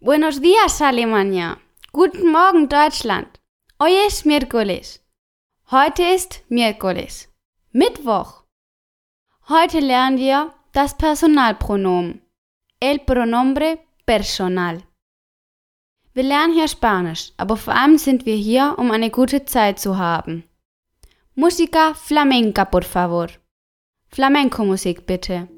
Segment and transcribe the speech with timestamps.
[0.00, 1.58] Buenos días, Alemania.
[1.92, 3.40] Guten Morgen, Deutschland.
[3.80, 5.04] Hoy es miércoles.
[5.72, 7.28] Heute ist miércoles.
[7.72, 8.44] Mittwoch.
[9.48, 12.22] Heute lernen wir das Personalpronomen.
[12.78, 14.84] El pronombre personal.
[16.14, 19.98] Wir lernen hier Spanisch, aber vor allem sind wir hier, um eine gute Zeit zu
[19.98, 20.44] haben.
[21.34, 23.26] Música flamenca, por favor.
[24.10, 25.48] Flamenco-Musik bitte.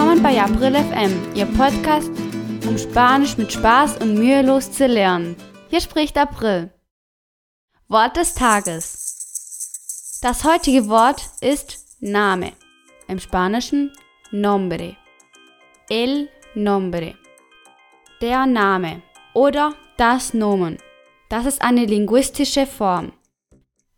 [0.00, 2.10] Willkommen bei April FM, Ihr Podcast,
[2.66, 5.36] um Spanisch mit Spaß und mühelos zu lernen.
[5.68, 6.70] Hier spricht April.
[7.86, 10.18] Wort des Tages.
[10.22, 12.52] Das heutige Wort ist Name.
[13.08, 13.92] Im Spanischen
[14.30, 14.96] Nombre.
[15.90, 17.14] El Nombre.
[18.22, 19.02] Der Name
[19.34, 20.78] oder das Nomen.
[21.28, 23.12] Das ist eine linguistische Form.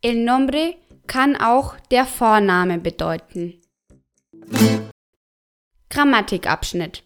[0.00, 0.74] El Nombre
[1.06, 3.62] kann auch der Vorname bedeuten.
[5.92, 7.04] Grammatikabschnitt.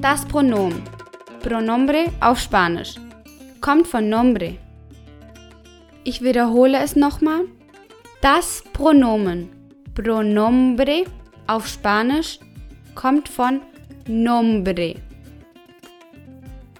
[0.00, 0.82] Das Pronomen.
[1.44, 2.96] Pronombre auf Spanisch.
[3.60, 4.58] Kommt von nombre.
[6.02, 7.44] Ich wiederhole es nochmal.
[8.20, 9.48] Das Pronomen.
[9.94, 11.04] Pronombre
[11.46, 12.40] auf Spanisch
[12.96, 13.60] kommt von
[14.08, 14.96] nombre.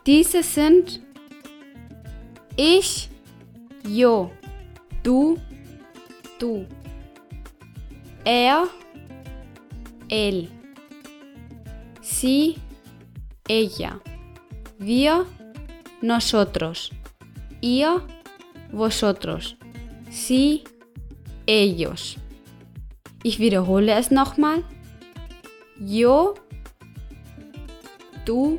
[0.05, 1.01] Diese sind
[2.57, 3.09] ich,
[3.85, 4.31] yo,
[5.03, 5.39] du,
[6.39, 6.67] du,
[8.25, 8.69] er,
[10.09, 10.51] él,
[12.01, 12.57] sie,
[13.49, 14.01] ella,
[14.79, 15.27] wir,
[16.01, 16.91] nosotros,
[17.61, 18.03] ihr,
[18.73, 19.57] vosotros,
[20.11, 20.65] sie,
[21.47, 22.17] ellos.
[23.25, 24.65] Ich wiederhole es nochmal.
[25.79, 26.35] Yo,
[28.25, 28.59] du,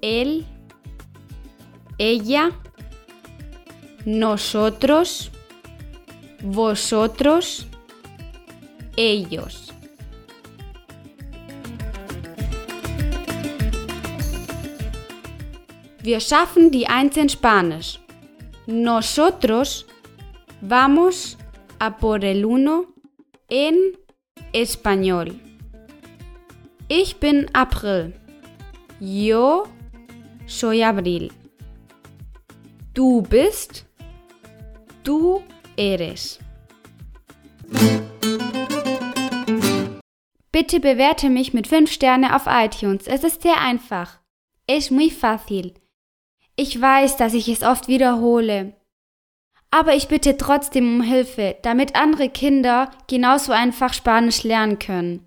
[0.00, 0.46] él,
[1.98, 2.50] ella,
[4.06, 5.32] nosotros,
[6.42, 7.66] vosotros,
[8.96, 9.72] ellos.
[16.02, 18.00] Wir schaffen die Eins in Spanisch.
[18.66, 19.86] Nosotros
[20.60, 21.36] vamos
[21.80, 22.86] a por el uno
[23.48, 23.98] en
[24.52, 25.34] español.
[26.88, 28.14] Ich bin April.
[29.00, 29.64] Yo
[30.46, 31.32] soy Abril.
[32.94, 33.84] Du bist.
[35.06, 35.40] Du
[35.76, 36.40] eres.
[40.50, 43.06] Bitte bewerte mich mit 5 Sterne auf iTunes.
[43.06, 44.18] Es ist sehr einfach.
[44.66, 45.74] Es muy fácil.
[46.56, 48.72] Ich weiß, dass ich es oft wiederhole.
[49.70, 55.25] Aber ich bitte trotzdem um Hilfe, damit andere Kinder genauso einfach Spanisch lernen können.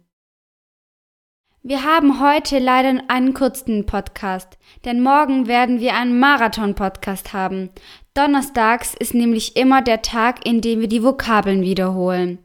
[1.61, 7.69] Wir haben heute leider einen kurzen Podcast, denn morgen werden wir einen Marathon-Podcast haben.
[8.13, 12.39] Donnerstags ist nämlich immer der Tag, in dem wir die Vokabeln wiederholen.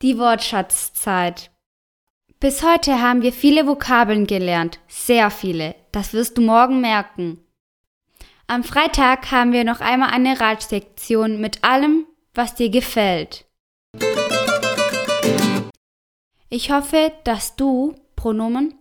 [0.00, 1.50] Die Wortschatzzeit.
[2.40, 7.44] Bis heute haben wir viele Vokabeln gelernt, sehr viele, das wirst du morgen merken.
[8.46, 13.44] Am Freitag haben wir noch einmal eine Ratsektion mit allem, was dir gefällt.
[16.48, 17.94] Ich hoffe, dass du
[18.26, 18.74] Pronomen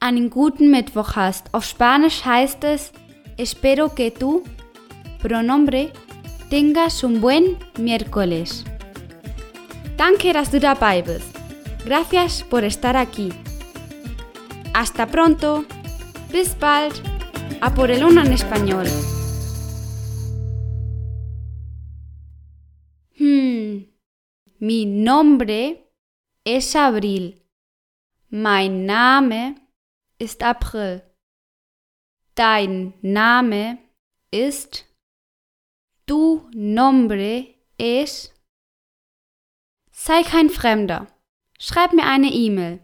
[0.00, 1.54] einen guten Mittwoch hast.
[1.54, 2.90] Auf Spanisch heißt es
[3.36, 4.42] Espero que tú,
[5.20, 5.92] pronombre,
[6.50, 8.64] tengas un buen miércoles.
[9.96, 11.32] Danke, dass du dabei bist.
[11.84, 13.28] Gracias por estar aquí.
[14.74, 15.64] Hasta pronto.
[16.32, 17.00] Bis bald.
[17.60, 18.88] A por el uno en español.
[23.16, 23.84] Hmm.
[24.58, 25.88] Mi nombre
[26.44, 27.41] es Abril.
[28.34, 29.56] Mein Name
[30.18, 31.02] ist April.
[32.34, 33.76] Dein Name
[34.30, 34.86] ist
[36.06, 38.32] Tu nombre es
[39.90, 41.08] Sei kein Fremder.
[41.58, 42.80] Schreib mir eine E-Mail.